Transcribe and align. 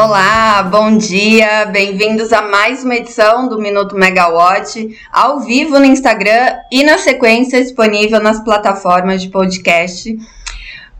Olá, 0.00 0.62
bom 0.62 0.96
dia, 0.96 1.64
bem-vindos 1.64 2.32
a 2.32 2.40
mais 2.40 2.84
uma 2.84 2.94
edição 2.94 3.48
do 3.48 3.58
Minuto 3.58 3.96
Megawatt, 3.96 4.96
ao 5.10 5.40
vivo 5.40 5.76
no 5.76 5.84
Instagram 5.84 6.54
e 6.70 6.84
na 6.84 6.98
sequência 6.98 7.60
disponível 7.60 8.20
nas 8.20 8.38
plataformas 8.44 9.20
de 9.20 9.28
podcast. 9.28 10.16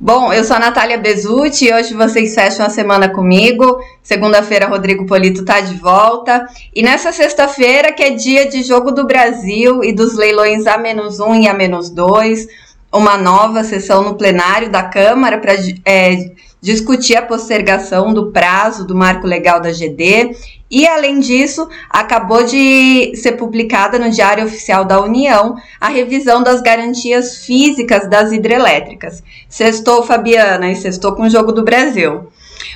Bom, 0.01 0.33
eu 0.33 0.43
sou 0.43 0.57
a 0.57 0.59
Natália 0.59 0.99
Bezutti 0.99 1.67
e 1.67 1.73
hoje 1.73 1.95
vocês 1.95 2.35
fecham 2.35 2.67
a 2.67 2.71
semana 2.71 3.09
comigo. 3.09 3.79
Segunda-feira, 4.03 4.67
Rodrigo 4.67 5.07
Polito 5.07 5.45
tá 5.45 5.61
de 5.61 5.77
volta. 5.77 6.49
E 6.75 6.83
nessa 6.83 7.13
sexta-feira, 7.13 7.93
que 7.93 8.03
é 8.03 8.11
dia 8.11 8.49
de 8.49 8.65
Jogo 8.65 8.91
do 8.91 9.07
Brasil 9.07 9.85
e 9.85 9.93
dos 9.93 10.17
leilões 10.17 10.67
A-1 10.67 11.41
e 11.41 11.47
A-2, 11.47 12.49
uma 12.93 13.17
nova 13.17 13.63
sessão 13.63 14.03
no 14.03 14.17
plenário 14.17 14.69
da 14.69 14.83
Câmara 14.83 15.39
para 15.39 15.55
é, 15.85 16.33
discutir 16.61 17.17
a 17.17 17.23
postergação 17.23 18.13
do 18.13 18.31
prazo 18.31 18.87
do 18.87 18.95
marco 18.95 19.27
legal 19.27 19.61
da 19.61 19.73
GD 19.73 20.37
e, 20.71 20.87
além 20.87 21.21
disso, 21.21 21.69
acabou 21.89 22.45
de 22.45 23.13
ser 23.17 23.33
publicada 23.33 23.99
no 23.99 24.11
Diário 24.11 24.45
Oficial 24.45 24.85
da 24.85 25.01
União 25.01 25.57
a 25.81 25.89
revisão 25.89 26.43
das 26.43 26.61
garantias 26.61 27.45
físicas 27.45 28.09
das 28.09 28.33
hidrelétricas. 28.33 29.23
Sextou, 29.49 30.03
Fabiana, 30.03 30.71
e 30.71 30.77
sextou 30.77 31.15
com 31.15 31.23
o 31.23 31.31
Jogo 31.31 31.53
do 31.53 31.65
Brasil. 31.65 32.29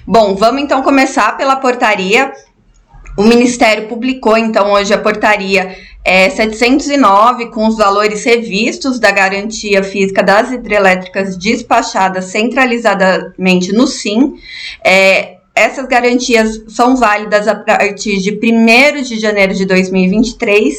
Bom, 0.07 0.35
vamos 0.35 0.62
então 0.62 0.83
começar 0.83 1.37
pela 1.37 1.57
portaria. 1.57 2.33
O 3.16 3.24
Ministério 3.24 3.88
publicou 3.88 4.38
então 4.38 4.73
hoje 4.73 4.95
a 4.95 4.99
portaria 4.99 5.77
é, 6.05 6.29
709, 6.29 7.51
com 7.51 7.66
os 7.66 7.77
valores 7.77 8.24
revistos 8.24 8.98
da 8.98 9.10
garantia 9.10 9.83
física 9.83 10.23
das 10.23 10.51
hidrelétricas 10.51 11.37
despachadas 11.37 12.27
centralizadamente 12.27 13.73
no 13.73 13.87
SIM. 13.87 14.34
É, 14.84 15.37
essas 15.55 15.87
garantias 15.87 16.63
são 16.68 16.96
válidas 16.96 17.46
a 17.46 17.54
partir 17.54 18.18
de 18.18 18.30
1 18.32 19.02
de 19.02 19.21
janeiro 19.21 19.52
de 19.52 19.66
2023 19.66 20.74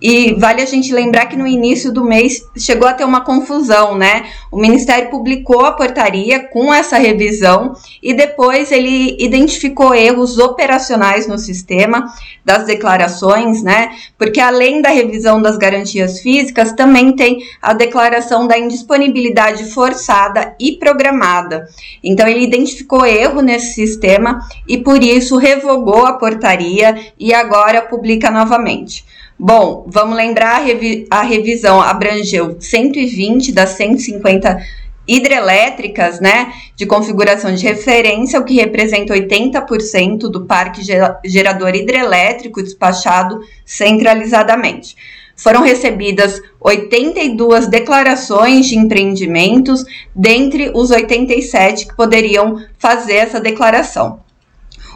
e 0.00 0.34
vale 0.34 0.62
a 0.62 0.66
gente 0.66 0.92
lembrar 0.94 1.26
que 1.26 1.36
no 1.36 1.46
início 1.46 1.92
do 1.92 2.02
mês 2.02 2.42
chegou 2.56 2.88
a 2.88 2.94
ter 2.94 3.04
uma 3.04 3.20
confusão, 3.20 3.96
né? 3.96 4.24
O 4.50 4.56
Ministério 4.56 5.10
publicou 5.10 5.60
a 5.66 5.72
portaria 5.72 6.40
com 6.48 6.72
essa 6.72 6.96
revisão 6.96 7.74
e 8.02 8.14
depois 8.14 8.72
ele 8.72 9.14
identificou 9.20 9.94
erros 9.94 10.38
operacionais 10.38 11.26
no 11.26 11.38
sistema 11.38 12.06
das 12.42 12.64
declarações, 12.64 13.62
né? 13.62 13.90
Porque 14.16 14.40
além 14.40 14.80
da 14.80 14.88
revisão 14.88 15.40
das 15.40 15.58
garantias 15.58 16.20
físicas, 16.20 16.72
também 16.72 17.14
tem 17.14 17.38
a 17.60 17.74
declaração 17.74 18.46
da 18.46 18.58
indisponibilidade 18.58 19.70
forçada 19.70 20.54
e 20.58 20.72
programada. 20.78 21.68
Então 22.02 22.26
ele 22.26 22.44
identificou 22.44 23.04
erro 23.04 23.42
nesse 23.42 23.74
sistema 23.74 24.13
sistema 24.14 24.40
e 24.66 24.78
por 24.78 25.02
isso 25.02 25.36
revogou 25.36 26.06
a 26.06 26.14
portaria 26.14 26.96
e 27.18 27.34
agora 27.34 27.82
publica 27.82 28.30
novamente. 28.30 29.04
Bom, 29.38 29.84
vamos 29.88 30.16
lembrar, 30.16 30.56
a, 30.56 30.64
revi 30.64 31.06
a 31.10 31.22
revisão 31.22 31.80
abrangeu 31.80 32.56
120 32.60 33.52
das 33.52 33.70
150 33.70 34.58
hidrelétricas, 35.06 36.18
né, 36.18 36.50
de 36.74 36.86
configuração 36.86 37.54
de 37.54 37.62
referência, 37.62 38.40
o 38.40 38.44
que 38.44 38.54
representa 38.54 39.12
80% 39.12 40.30
do 40.30 40.46
parque 40.46 40.80
gerador 41.24 41.74
hidrelétrico 41.74 42.62
despachado 42.62 43.40
centralizadamente. 43.66 44.96
Foram 45.36 45.62
recebidas 45.62 46.40
82 46.60 47.66
declarações 47.66 48.66
de 48.66 48.78
empreendimentos, 48.78 49.84
dentre 50.14 50.70
os 50.74 50.90
87 50.90 51.88
que 51.88 51.96
poderiam 51.96 52.62
fazer 52.78 53.14
essa 53.14 53.40
declaração. 53.40 54.22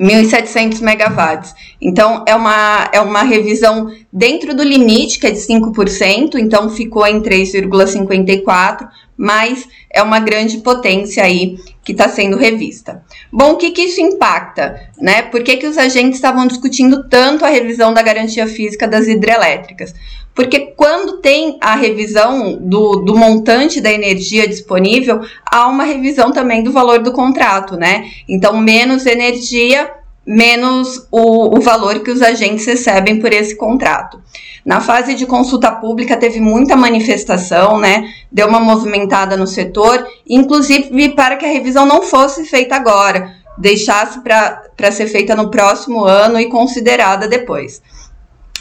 1.700 0.00 0.80
megawatts. 0.80 1.54
Então, 1.80 2.24
é 2.26 2.34
uma, 2.34 2.88
é 2.92 3.00
uma 3.00 3.22
revisão 3.22 3.88
dentro 4.12 4.54
do 4.54 4.62
limite, 4.62 5.18
que 5.18 5.26
é 5.26 5.30
de 5.30 5.38
5%, 5.38 6.34
então 6.34 6.68
ficou 6.68 7.06
em 7.06 7.20
3,54%, 7.20 8.88
mas 9.22 9.68
é 9.88 10.02
uma 10.02 10.18
grande 10.18 10.58
potência 10.58 11.22
aí 11.22 11.56
que 11.84 11.92
está 11.92 12.08
sendo 12.08 12.36
revista. 12.36 13.04
Bom, 13.32 13.52
o 13.52 13.56
que, 13.56 13.70
que 13.70 13.82
isso 13.82 14.00
impacta? 14.00 14.90
Né? 15.00 15.22
Por 15.22 15.44
que, 15.44 15.58
que 15.58 15.66
os 15.68 15.78
agentes 15.78 16.16
estavam 16.16 16.44
discutindo 16.44 17.08
tanto 17.08 17.44
a 17.44 17.48
revisão 17.48 17.94
da 17.94 18.02
garantia 18.02 18.48
física 18.48 18.88
das 18.88 19.06
hidrelétricas? 19.06 19.94
Porque 20.34 20.72
quando 20.76 21.18
tem 21.18 21.56
a 21.60 21.76
revisão 21.76 22.58
do, 22.60 22.96
do 22.96 23.16
montante 23.16 23.80
da 23.80 23.92
energia 23.92 24.48
disponível, 24.48 25.20
há 25.46 25.68
uma 25.68 25.84
revisão 25.84 26.32
também 26.32 26.64
do 26.64 26.72
valor 26.72 26.98
do 26.98 27.12
contrato, 27.12 27.76
né? 27.76 28.06
Então, 28.28 28.56
menos 28.56 29.06
energia, 29.06 29.88
menos 30.26 31.06
o, 31.10 31.56
o 31.56 31.60
valor 31.60 32.00
que 32.00 32.10
os 32.10 32.22
agentes 32.22 32.64
recebem 32.66 33.18
por 33.20 33.32
esse 33.32 33.56
contrato. 33.56 34.20
Na 34.64 34.80
fase 34.80 35.14
de 35.14 35.26
consulta 35.26 35.72
pública 35.72 36.16
teve 36.16 36.40
muita 36.40 36.76
manifestação, 36.76 37.78
né? 37.78 38.04
Deu 38.30 38.46
uma 38.46 38.60
movimentada 38.60 39.36
no 39.36 39.46
setor, 39.46 40.06
inclusive 40.28 41.08
para 41.10 41.36
que 41.36 41.44
a 41.44 41.48
revisão 41.48 41.84
não 41.84 42.02
fosse 42.02 42.44
feita 42.44 42.76
agora, 42.76 43.34
deixasse 43.58 44.20
para 44.20 44.92
ser 44.92 45.08
feita 45.08 45.34
no 45.34 45.50
próximo 45.50 46.04
ano 46.04 46.38
e 46.38 46.48
considerada 46.48 47.26
depois. 47.26 47.82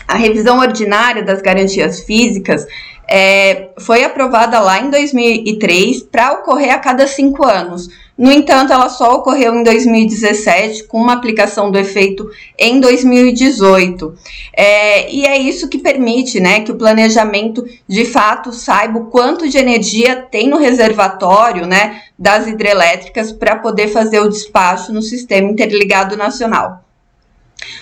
A 0.07 0.17
revisão 0.17 0.59
ordinária 0.59 1.23
das 1.23 1.41
garantias 1.41 2.01
físicas 2.01 2.65
é, 3.07 3.69
foi 3.79 4.03
aprovada 4.03 4.59
lá 4.59 4.79
em 4.79 4.89
2003 4.89 6.03
para 6.03 6.33
ocorrer 6.33 6.73
a 6.73 6.79
cada 6.79 7.05
cinco 7.07 7.45
anos. 7.45 7.87
No 8.17 8.31
entanto, 8.31 8.73
ela 8.73 8.89
só 8.89 9.15
ocorreu 9.15 9.55
em 9.55 9.63
2017, 9.63 10.83
com 10.83 11.01
uma 11.01 11.13
aplicação 11.13 11.71
do 11.71 11.79
efeito 11.79 12.29
em 12.57 12.79
2018. 12.79 14.13
É, 14.53 15.11
e 15.11 15.25
é 15.25 15.37
isso 15.37 15.69
que 15.69 15.77
permite 15.77 16.39
né, 16.39 16.61
que 16.61 16.71
o 16.71 16.75
planejamento 16.75 17.65
de 17.87 18.05
fato 18.05 18.51
saiba 18.51 18.99
o 18.99 19.05
quanto 19.05 19.49
de 19.49 19.57
energia 19.57 20.27
tem 20.29 20.47
no 20.47 20.57
reservatório 20.57 21.65
né, 21.65 22.01
das 22.19 22.47
hidrelétricas 22.47 23.31
para 23.31 23.55
poder 23.55 23.87
fazer 23.87 24.19
o 24.19 24.29
despacho 24.29 24.93
no 24.93 25.01
sistema 25.01 25.49
interligado 25.49 26.17
nacional. 26.17 26.83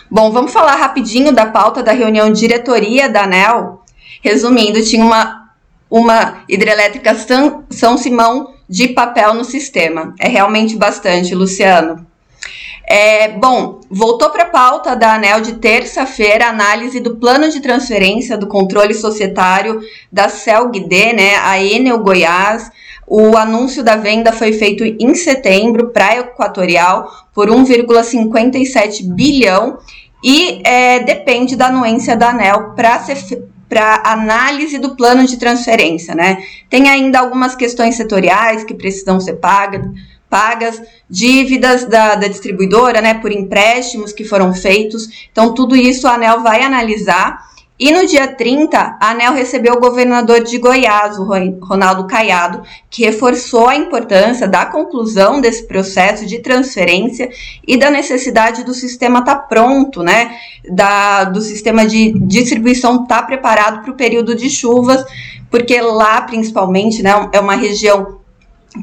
Bom, 0.09 0.31
vamos 0.31 0.51
falar 0.51 0.75
rapidinho 0.75 1.31
da 1.31 1.45
pauta 1.45 1.81
da 1.81 1.91
reunião 1.91 2.31
diretoria 2.31 3.09
da 3.09 3.23
ANEL. 3.23 3.81
Resumindo, 4.21 4.83
tinha 4.83 5.03
uma, 5.03 5.51
uma 5.89 6.43
hidrelétrica 6.47 7.15
São 7.69 7.97
Simão 7.97 8.58
de 8.69 8.89
papel 8.89 9.33
no 9.33 9.43
sistema. 9.43 10.13
É 10.19 10.27
realmente 10.27 10.75
bastante, 10.75 11.33
Luciano. 11.33 12.05
É, 12.91 13.27
bom, 13.27 13.81
voltou 13.89 14.31
para 14.31 14.43
a 14.43 14.49
pauta 14.49 14.95
da 14.95 15.13
ANEL 15.13 15.41
de 15.41 15.53
terça-feira 15.53 16.45
a 16.45 16.49
análise 16.49 16.99
do 16.99 17.17
plano 17.17 17.47
de 17.49 17.59
transferência 17.59 18.35
do 18.35 18.47
controle 18.47 18.95
societário 18.95 19.79
da 20.11 20.27
CELGD, 20.27 21.13
né, 21.13 21.35
a 21.35 21.61
Enel 21.63 21.99
Goiás. 21.99 22.71
O 23.05 23.37
anúncio 23.37 23.83
da 23.83 23.95
venda 23.95 24.31
foi 24.31 24.53
feito 24.53 24.83
em 24.83 25.13
setembro 25.13 25.89
para 25.89 26.07
a 26.07 26.17
Equatorial 26.17 27.11
por 27.33 27.47
1,57 27.49 29.03
bilhão 29.13 29.77
e 30.23 30.61
é, 30.63 30.99
depende 30.99 31.55
da 31.55 31.67
anuência 31.67 32.15
da 32.15 32.29
ANEL 32.29 32.71
para 32.75 32.99
ser 32.99 33.17
para 33.69 34.01
análise 34.03 34.79
do 34.79 34.95
plano 34.95 35.25
de 35.25 35.37
transferência, 35.37 36.15
né? 36.15 36.43
Tem 36.67 36.89
ainda 36.89 37.19
algumas 37.19 37.55
questões 37.55 37.95
setoriais 37.95 38.63
que 38.63 38.73
precisam 38.73 39.19
ser 39.19 39.35
pagas, 39.35 39.85
pagas 40.27 40.81
dívidas 41.09 41.85
da, 41.85 42.15
da 42.15 42.27
distribuidora, 42.27 43.01
né, 43.01 43.15
por 43.15 43.31
empréstimos 43.31 44.11
que 44.11 44.23
foram 44.23 44.53
feitos. 44.53 45.27
Então, 45.31 45.53
tudo 45.53 45.75
isso 45.75 46.07
a 46.07 46.15
ANEL 46.15 46.41
vai 46.41 46.61
analisar 46.61 47.47
E 47.79 47.93
no 47.93 48.05
dia 48.05 48.27
30, 48.27 48.97
a 48.99 49.11
ANEL 49.11 49.31
recebeu 49.31 49.75
o 49.75 49.79
governador 49.79 50.43
de 50.43 50.57
Goiás, 50.57 51.17
o 51.17 51.23
Ronaldo 51.23 52.07
Caiado, 52.07 52.61
que 52.89 53.05
reforçou 53.05 53.69
a 53.69 53.75
importância 53.75 54.49
da 54.49 54.65
conclusão 54.65 55.39
desse 55.39 55.65
processo 55.65 56.25
de 56.25 56.39
transferência 56.39 57.29
e 57.65 57.77
da 57.77 57.89
necessidade 57.89 58.65
do 58.65 58.73
sistema 58.73 59.19
estar 59.19 59.35
tá 59.35 59.41
pronto, 59.43 60.03
né? 60.03 60.35
Da, 60.69 61.23
do 61.23 61.39
sistema 61.39 61.85
de 61.85 62.11
distribuição 62.19 63.03
estar 63.03 63.21
tá 63.21 63.23
preparado 63.23 63.81
para 63.81 63.91
o 63.91 63.95
período 63.95 64.35
de 64.35 64.49
chuvas, 64.49 65.05
porque 65.49 65.79
lá, 65.79 66.21
principalmente, 66.23 67.01
né, 67.01 67.29
é 67.31 67.39
uma 67.39 67.55
região 67.55 68.19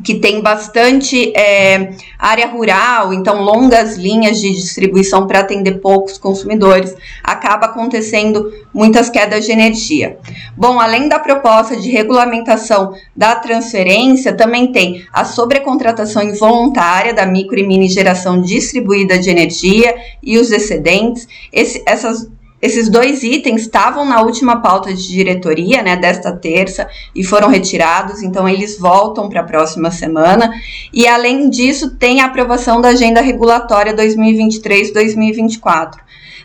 que 0.03 0.17
tem 0.17 0.41
bastante 0.41 1.33
é, 1.37 1.93
área 2.19 2.49
rural, 2.49 3.15
então 3.15 3.41
longas 3.41 3.97
linhas 3.97 4.41
de 4.41 4.53
distribuição 4.53 5.27
para 5.27 5.41
atender 5.41 5.81
poucos 5.81 6.19
consumidores, 6.19 6.94
acaba 7.23 7.67
acontecendo 7.67 8.53
muitas 8.75 9.09
quedas 9.09 9.44
de 9.47 9.53
energia. 9.53 10.19
Bom, 10.56 10.81
além 10.81 11.09
da 11.09 11.21
proposta 11.21 11.77
de 11.77 11.88
regulamentação 11.91 12.94
da 13.15 13.37
transferência, 13.37 14.35
também 14.35 14.73
tem 14.73 15.06
a 15.12 15.25
sobrecontratação 15.25 16.23
involuntária 16.23 17.15
da 17.15 17.25
micro 17.25 17.59
e 17.59 17.67
mini 17.67 17.89
geração 17.89 18.41
distribuída 18.41 19.19
de 19.19 19.31
energia 19.31 19.94
e 20.21 20.37
os 20.37 20.50
excedentes. 20.50 21.29
Esse, 21.53 21.82
essas 21.87 22.29
esses 22.67 22.89
dois 22.89 23.23
itens 23.23 23.63
estavam 23.63 24.05
na 24.05 24.21
última 24.21 24.61
pauta 24.61 24.93
de 24.93 25.09
diretoria, 25.09 25.83
né, 25.83 25.97
desta 25.97 26.33
terça, 26.33 26.89
e 27.15 27.25
foram 27.25 27.49
retirados, 27.49 28.23
então 28.23 28.49
eles 28.49 28.79
voltam 28.79 29.29
para 29.29 29.41
a 29.41 29.45
próxima 29.45 29.91
semana. 29.91 30.53
E 30.93 31.07
além 31.07 31.49
disso, 31.49 31.97
tem 31.97 32.21
a 32.21 32.27
aprovação 32.27 32.81
da 32.81 32.89
agenda 32.89 33.21
regulatória 33.21 33.95
2023-2024. 33.95 35.99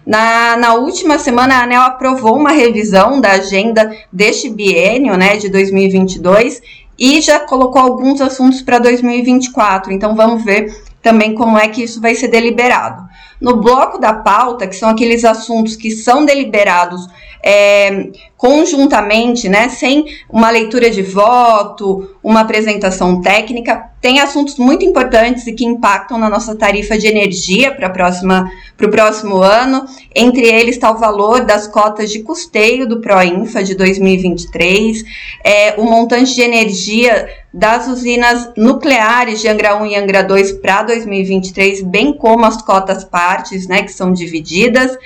Na, 0.05 0.57
na 0.57 0.73
última 0.75 1.19
semana, 1.19 1.55
a 1.55 1.63
ANEL 1.63 1.81
aprovou 1.81 2.37
uma 2.37 2.51
revisão 2.51 3.19
da 3.19 3.31
agenda 3.31 3.91
deste 4.11 4.49
biênio, 4.49 5.17
né, 5.17 5.37
de 5.37 5.49
2022, 5.49 6.61
e 6.97 7.19
já 7.19 7.39
colocou 7.39 7.81
alguns 7.81 8.21
assuntos 8.21 8.61
para 8.61 8.79
2024. 8.79 9.91
Então, 9.91 10.15
vamos 10.15 10.43
ver 10.43 10.71
também 11.01 11.33
como 11.33 11.57
é 11.57 11.67
que 11.67 11.83
isso 11.83 11.99
vai 11.99 12.13
ser 12.13 12.27
deliberado. 12.27 13.09
No 13.41 13.57
bloco 13.57 13.97
da 13.97 14.13
pauta, 14.13 14.67
que 14.67 14.75
são 14.75 14.89
aqueles 14.89 15.25
assuntos 15.25 15.75
que 15.75 15.89
são 15.91 16.23
deliberados 16.23 17.07
é, 17.43 18.09
conjuntamente, 18.37 19.49
né, 19.49 19.69
sem 19.69 20.05
uma 20.29 20.49
leitura 20.49 20.89
de 20.89 21.01
voto, 21.01 22.15
uma 22.23 22.41
apresentação 22.41 23.21
técnica, 23.21 23.89
tem 24.01 24.19
assuntos 24.19 24.57
muito 24.57 24.83
importantes 24.83 25.45
e 25.45 25.53
que 25.53 25.63
impactam 25.63 26.17
na 26.17 26.27
nossa 26.27 26.55
tarifa 26.55 26.97
de 26.97 27.05
energia 27.05 27.71
para 27.71 27.87
o 27.87 28.89
próximo 28.89 29.37
ano. 29.37 29.85
Entre 30.15 30.47
eles 30.47 30.75
está 30.75 30.91
o 30.91 30.97
valor 30.97 31.45
das 31.45 31.67
cotas 31.67 32.11
de 32.11 32.23
custeio 32.23 32.87
do 32.87 32.99
Proinfa 32.99 33.63
de 33.63 33.75
2023, 33.75 35.03
é, 35.43 35.75
o 35.77 35.83
montante 35.83 36.33
de 36.33 36.41
energia 36.41 37.29
das 37.53 37.87
usinas 37.87 38.49
nucleares 38.57 39.39
de 39.39 39.47
Angra 39.47 39.75
1 39.75 39.85
e 39.85 39.95
Angra 39.95 40.23
2 40.23 40.53
para 40.53 40.83
2023, 40.83 41.83
bem 41.83 42.13
como 42.13 42.45
as 42.45 42.59
cotas 42.61 43.03
partes, 43.31 43.67
né, 43.67 43.83
que 43.83 43.93
são 43.93 44.11
divididas 44.11 44.97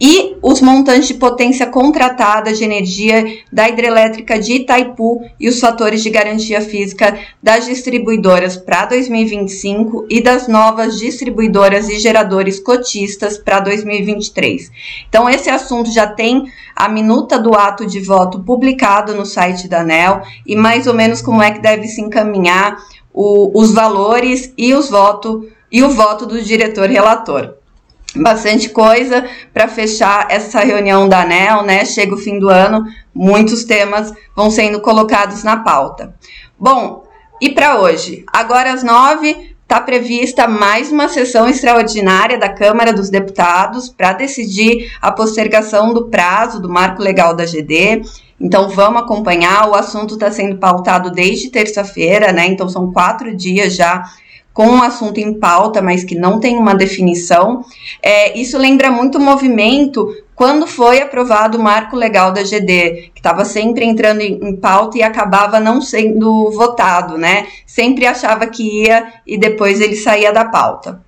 e 0.00 0.38
os 0.42 0.62
montantes 0.62 1.08
de 1.08 1.14
potência 1.14 1.66
contratada 1.66 2.54
de 2.54 2.64
energia 2.64 3.22
da 3.52 3.68
hidrelétrica 3.68 4.38
de 4.38 4.54
Itaipu 4.54 5.20
e 5.38 5.46
os 5.46 5.60
fatores 5.60 6.02
de 6.02 6.08
garantia 6.08 6.62
física 6.62 7.18
das 7.42 7.66
distribuidoras 7.66 8.56
para 8.56 8.86
2025 8.86 10.06
e 10.08 10.22
das 10.22 10.48
novas 10.48 10.98
distribuidoras 10.98 11.90
e 11.90 11.98
geradores 11.98 12.58
cotistas 12.58 13.36
para 13.36 13.60
2023. 13.60 14.72
Então, 15.06 15.28
esse 15.28 15.50
assunto 15.50 15.92
já 15.92 16.06
tem 16.06 16.50
a 16.74 16.88
minuta 16.88 17.38
do 17.38 17.54
ato 17.54 17.86
de 17.86 18.00
voto 18.00 18.40
publicado 18.40 19.14
no 19.14 19.26
site 19.26 19.68
da 19.68 19.80
ANEL 19.80 20.22
e 20.46 20.56
mais 20.56 20.86
ou 20.86 20.94
menos 20.94 21.20
como 21.20 21.42
é 21.42 21.50
que 21.50 21.60
deve 21.60 21.86
se 21.86 22.00
encaminhar 22.00 22.78
o, 23.12 23.60
os 23.60 23.72
valores 23.72 24.54
e 24.56 24.72
os 24.72 24.88
e 25.70 25.82
o 25.84 25.90
voto 25.90 26.26
do 26.26 26.42
diretor 26.42 26.88
relator 26.88 27.59
bastante 28.16 28.68
coisa 28.68 29.24
para 29.52 29.68
fechar 29.68 30.26
essa 30.30 30.60
reunião 30.60 31.08
da 31.08 31.22
ANEL, 31.22 31.62
né? 31.62 31.84
Chega 31.84 32.14
o 32.14 32.18
fim 32.18 32.38
do 32.38 32.48
ano, 32.48 32.84
muitos 33.14 33.64
temas 33.64 34.12
vão 34.34 34.50
sendo 34.50 34.80
colocados 34.80 35.44
na 35.44 35.58
pauta. 35.58 36.14
Bom, 36.58 37.04
e 37.40 37.50
para 37.50 37.80
hoje? 37.80 38.24
Agora 38.32 38.72
às 38.72 38.82
nove 38.82 39.54
está 39.62 39.80
prevista 39.80 40.48
mais 40.48 40.90
uma 40.90 41.08
sessão 41.08 41.48
extraordinária 41.48 42.36
da 42.36 42.48
Câmara 42.48 42.92
dos 42.92 43.08
Deputados 43.08 43.88
para 43.88 44.12
decidir 44.12 44.92
a 45.00 45.12
postergação 45.12 45.94
do 45.94 46.08
prazo 46.08 46.60
do 46.60 46.68
marco 46.68 47.00
legal 47.00 47.34
da 47.34 47.46
GD. 47.46 48.02
Então 48.40 48.68
vamos 48.70 49.02
acompanhar. 49.02 49.68
O 49.68 49.74
assunto 49.74 50.14
está 50.14 50.30
sendo 50.30 50.56
pautado 50.56 51.10
desde 51.10 51.50
terça-feira, 51.50 52.32
né? 52.32 52.46
Então 52.46 52.68
são 52.68 52.92
quatro 52.92 53.34
dias 53.36 53.76
já 53.76 54.04
com 54.52 54.66
um 54.66 54.82
assunto 54.82 55.18
em 55.18 55.34
pauta, 55.34 55.80
mas 55.80 56.04
que 56.04 56.14
não 56.14 56.40
tem 56.40 56.56
uma 56.56 56.74
definição. 56.74 57.64
É, 58.02 58.38
isso 58.38 58.58
lembra 58.58 58.90
muito 58.90 59.18
o 59.18 59.20
movimento 59.20 60.08
quando 60.34 60.66
foi 60.66 61.02
aprovado 61.02 61.58
o 61.58 61.62
marco 61.62 61.94
legal 61.94 62.32
da 62.32 62.42
GD, 62.42 63.10
que 63.14 63.20
estava 63.20 63.44
sempre 63.44 63.84
entrando 63.84 64.22
em, 64.22 64.40
em, 64.42 64.56
pauta 64.56 64.96
e 64.96 65.02
acabava 65.02 65.60
não 65.60 65.82
sendo 65.82 66.50
votado, 66.50 67.18
né? 67.18 67.46
Sempre 67.66 68.06
achava 68.06 68.46
que 68.46 68.84
ia 68.84 69.12
e 69.26 69.36
depois 69.36 69.80
ele 69.80 69.96
saía 69.96 70.32
da 70.32 70.46
pauta. 70.46 71.02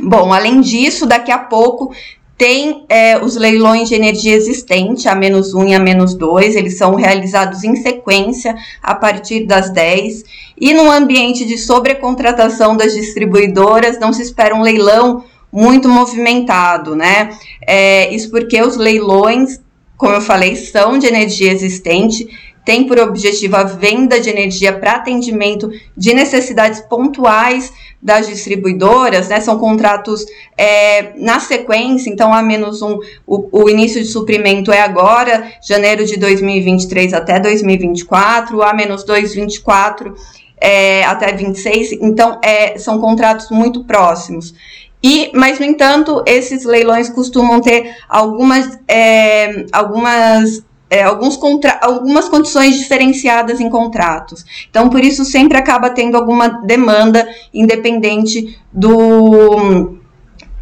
Bom, 0.00 0.32
além 0.32 0.60
disso, 0.60 1.06
daqui 1.06 1.30
a 1.30 1.38
pouco 1.38 1.94
tem 2.42 2.84
é, 2.88 3.24
os 3.24 3.36
leilões 3.36 3.88
de 3.88 3.94
energia 3.94 4.34
existente, 4.34 5.08
a 5.08 5.14
menos 5.14 5.54
1 5.54 5.68
e 5.68 5.74
a 5.76 5.78
menos 5.78 6.12
2, 6.12 6.56
eles 6.56 6.76
são 6.76 6.96
realizados 6.96 7.62
em 7.62 7.76
sequência 7.76 8.56
a 8.82 8.96
partir 8.96 9.46
das 9.46 9.70
10. 9.70 10.24
E 10.60 10.74
no 10.74 10.90
ambiente 10.90 11.44
de 11.44 11.56
sobrecontratação 11.56 12.76
das 12.76 12.94
distribuidoras, 12.94 14.00
não 14.00 14.12
se 14.12 14.22
espera 14.22 14.56
um 14.56 14.60
leilão 14.60 15.24
muito 15.52 15.88
movimentado, 15.88 16.96
né? 16.96 17.30
É, 17.64 18.12
isso 18.12 18.28
porque 18.28 18.60
os 18.60 18.76
leilões, 18.76 19.60
como 19.96 20.14
eu 20.14 20.20
falei, 20.20 20.56
são 20.56 20.98
de 20.98 21.06
energia 21.06 21.52
existente 21.52 22.26
tem 22.64 22.86
por 22.86 22.98
objetivo 22.98 23.56
a 23.56 23.64
venda 23.64 24.20
de 24.20 24.30
energia 24.30 24.72
para 24.72 24.92
atendimento 24.92 25.70
de 25.96 26.14
necessidades 26.14 26.80
pontuais 26.80 27.72
das 28.00 28.26
distribuidoras, 28.26 29.28
né? 29.28 29.40
São 29.40 29.58
contratos 29.58 30.24
é, 30.56 31.12
na 31.16 31.38
sequência, 31.38 32.10
então 32.10 32.32
a 32.32 32.42
menos 32.42 32.82
um, 32.82 32.98
o, 33.26 33.62
o, 33.64 33.68
início 33.68 34.00
de 34.00 34.08
suprimento 34.08 34.72
é 34.72 34.80
agora, 34.80 35.52
janeiro 35.62 36.04
de 36.04 36.16
2023 36.16 37.14
até 37.14 37.38
2024, 37.38 38.60
a 38.62 38.74
menos 38.74 39.04
224 39.04 40.14
é, 40.60 41.04
até 41.04 41.32
26, 41.32 41.92
então 41.92 42.38
é, 42.42 42.78
são 42.78 43.00
contratos 43.00 43.50
muito 43.50 43.84
próximos. 43.84 44.54
E, 45.02 45.32
mas, 45.34 45.58
no 45.58 45.66
entanto, 45.66 46.22
esses 46.24 46.64
leilões 46.64 47.08
costumam 47.08 47.60
ter 47.60 47.96
algumas, 48.08 48.78
é, 48.86 49.66
algumas 49.72 50.62
é, 50.92 51.02
alguns 51.02 51.38
contra 51.38 51.78
algumas 51.80 52.28
condições 52.28 52.78
diferenciadas 52.78 53.60
em 53.60 53.70
contratos. 53.70 54.44
Então, 54.68 54.90
por 54.90 55.02
isso, 55.02 55.24
sempre 55.24 55.56
acaba 55.56 55.88
tendo 55.88 56.18
alguma 56.18 56.48
demanda, 56.48 57.26
independente 57.54 58.60
do, 58.70 59.96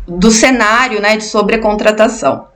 do 0.06 0.30
cenário 0.30 1.00
né, 1.00 1.16
de 1.16 1.24
sobrecontratação. 1.24 2.46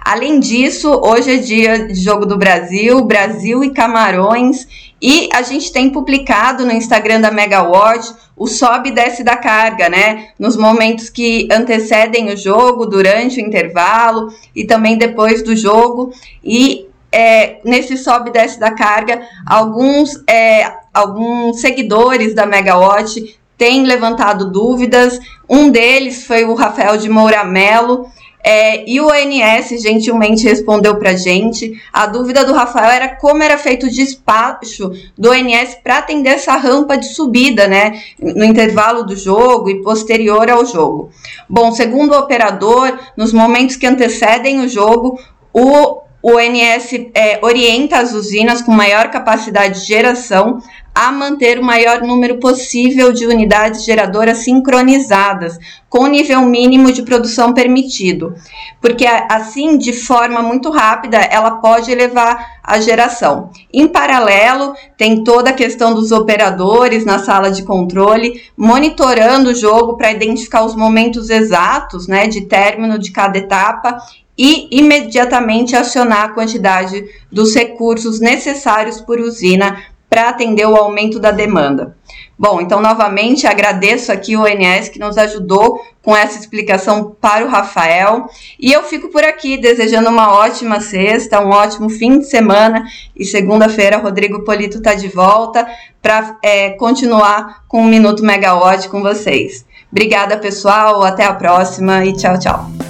Além 0.00 0.40
disso, 0.40 0.90
hoje 1.04 1.34
é 1.34 1.36
dia 1.36 1.88
de 1.88 1.96
Jogo 1.96 2.24
do 2.24 2.38
Brasil, 2.38 3.04
Brasil 3.04 3.62
e 3.62 3.74
Camarões, 3.74 4.66
e 5.00 5.28
a 5.34 5.42
gente 5.42 5.70
tem 5.70 5.90
publicado 5.90 6.64
no 6.64 6.72
Instagram 6.72 7.20
da 7.20 7.30
Megawatt 7.30 8.10
o 8.34 8.46
sobe 8.46 8.88
e 8.88 8.92
desce 8.92 9.22
da 9.22 9.36
carga, 9.36 9.90
né? 9.90 10.28
Nos 10.38 10.56
momentos 10.56 11.10
que 11.10 11.46
antecedem 11.52 12.32
o 12.32 12.36
jogo, 12.36 12.86
durante 12.86 13.38
o 13.38 13.44
intervalo 13.44 14.32
e 14.56 14.64
também 14.64 14.96
depois 14.96 15.42
do 15.42 15.54
jogo. 15.54 16.10
E 16.42 16.87
é, 17.10 17.60
nesse 17.64 17.96
sobe 17.96 18.30
e 18.30 18.32
desce 18.32 18.58
da 18.60 18.70
carga, 18.70 19.20
alguns, 19.46 20.22
é, 20.28 20.70
alguns 20.92 21.60
seguidores 21.60 22.34
da 22.34 22.46
Megawatt 22.46 23.38
têm 23.56 23.84
levantado 23.84 24.50
dúvidas. 24.50 25.18
Um 25.48 25.70
deles 25.70 26.26
foi 26.26 26.44
o 26.44 26.54
Rafael 26.54 26.96
de 26.96 27.08
Moura 27.08 27.44
Mello. 27.44 28.06
É, 28.50 28.88
e 28.88 29.00
o 29.00 29.08
ONS 29.08 29.82
gentilmente 29.82 30.44
respondeu 30.44 30.96
para 30.96 31.16
gente. 31.16 31.82
A 31.92 32.06
dúvida 32.06 32.44
do 32.44 32.54
Rafael 32.54 32.90
era 32.90 33.16
como 33.16 33.42
era 33.42 33.58
feito 33.58 33.86
o 33.86 33.90
despacho 33.90 34.92
do 35.18 35.30
ONS 35.30 35.76
para 35.82 35.98
atender 35.98 36.30
essa 36.30 36.56
rampa 36.56 36.96
de 36.96 37.06
subida, 37.06 37.66
né, 37.66 38.00
no 38.18 38.44
intervalo 38.44 39.02
do 39.02 39.16
jogo 39.16 39.68
e 39.68 39.82
posterior 39.82 40.48
ao 40.48 40.64
jogo. 40.64 41.10
Bom, 41.48 41.72
segundo 41.72 42.12
o 42.12 42.18
operador, 42.18 42.96
nos 43.16 43.32
momentos 43.32 43.74
que 43.76 43.86
antecedem 43.86 44.60
o 44.60 44.68
jogo, 44.68 45.20
o 45.52 46.07
o 46.28 46.36
ONS 46.36 46.92
é, 47.14 47.38
orienta 47.42 47.98
as 47.98 48.12
usinas 48.12 48.60
com 48.60 48.70
maior 48.70 49.10
capacidade 49.10 49.80
de 49.80 49.86
geração 49.86 50.60
a 50.94 51.10
manter 51.10 51.58
o 51.58 51.64
maior 51.64 52.02
número 52.02 52.38
possível 52.38 53.12
de 53.12 53.24
unidades 53.24 53.84
geradoras 53.84 54.38
sincronizadas, 54.38 55.56
com 55.88 56.00
o 56.00 56.06
nível 56.08 56.42
mínimo 56.42 56.92
de 56.92 57.02
produção 57.02 57.54
permitido, 57.54 58.34
porque 58.80 59.06
assim, 59.06 59.78
de 59.78 59.92
forma 59.92 60.42
muito 60.42 60.70
rápida, 60.70 61.18
ela 61.18 61.52
pode 61.52 61.90
elevar 61.90 62.58
a 62.64 62.80
geração. 62.80 63.50
Em 63.72 63.86
paralelo, 63.86 64.74
tem 64.96 65.22
toda 65.22 65.50
a 65.50 65.54
questão 65.54 65.94
dos 65.94 66.10
operadores 66.10 67.04
na 67.04 67.20
sala 67.20 67.50
de 67.50 67.62
controle, 67.62 68.42
monitorando 68.56 69.50
o 69.50 69.54
jogo 69.54 69.96
para 69.96 70.10
identificar 70.10 70.64
os 70.64 70.74
momentos 70.74 71.30
exatos 71.30 72.08
né, 72.08 72.26
de 72.26 72.42
término 72.42 72.98
de 72.98 73.12
cada 73.12 73.38
etapa 73.38 73.98
e 74.38 74.68
imediatamente 74.70 75.74
acionar 75.74 76.26
a 76.26 76.28
quantidade 76.28 77.04
dos 77.30 77.54
recursos 77.54 78.20
necessários 78.20 79.00
por 79.00 79.18
usina 79.18 79.82
para 80.08 80.30
atender 80.30 80.66
o 80.66 80.76
aumento 80.76 81.18
da 81.18 81.30
demanda. 81.30 81.96
Bom, 82.38 82.60
então 82.60 82.80
novamente 82.80 83.46
agradeço 83.46 84.12
aqui 84.12 84.36
o 84.36 84.42
ONS 84.42 84.88
que 84.88 84.98
nos 84.98 85.18
ajudou 85.18 85.80
com 86.02 86.16
essa 86.16 86.38
explicação 86.38 87.16
para 87.20 87.44
o 87.44 87.48
Rafael. 87.48 88.26
E 88.58 88.72
eu 88.72 88.82
fico 88.84 89.08
por 89.08 89.22
aqui 89.24 89.58
desejando 89.58 90.08
uma 90.08 90.32
ótima 90.32 90.80
sexta, 90.80 91.40
um 91.40 91.50
ótimo 91.50 91.90
fim 91.90 92.20
de 92.20 92.26
semana. 92.26 92.84
E 93.14 93.24
segunda-feira, 93.24 93.98
Rodrigo 93.98 94.44
Polito 94.44 94.78
está 94.78 94.94
de 94.94 95.08
volta 95.08 95.66
para 96.00 96.38
é, 96.42 96.70
continuar 96.70 97.64
com 97.68 97.82
o 97.82 97.86
Minuto 97.86 98.24
Megawatt 98.24 98.88
com 98.88 99.02
vocês. 99.02 99.66
Obrigada, 99.90 100.38
pessoal. 100.38 101.02
Até 101.02 101.24
a 101.24 101.34
próxima 101.34 102.04
e 102.04 102.14
tchau, 102.14 102.38
tchau. 102.38 102.87